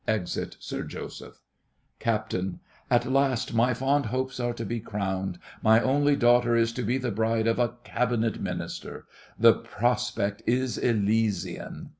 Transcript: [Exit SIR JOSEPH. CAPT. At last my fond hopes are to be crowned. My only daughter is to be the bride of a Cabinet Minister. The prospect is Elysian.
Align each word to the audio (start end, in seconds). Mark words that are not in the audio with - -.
[Exit 0.07 0.57
SIR 0.59 0.85
JOSEPH. 0.85 1.41
CAPT. 1.99 2.35
At 2.89 3.05
last 3.11 3.53
my 3.53 3.75
fond 3.75 4.07
hopes 4.07 4.39
are 4.39 4.51
to 4.51 4.65
be 4.65 4.79
crowned. 4.79 5.37
My 5.61 5.79
only 5.79 6.15
daughter 6.15 6.55
is 6.55 6.71
to 6.73 6.81
be 6.81 6.97
the 6.97 7.11
bride 7.11 7.45
of 7.45 7.59
a 7.59 7.75
Cabinet 7.83 8.41
Minister. 8.41 9.05
The 9.37 9.53
prospect 9.53 10.41
is 10.47 10.79
Elysian. 10.79 11.89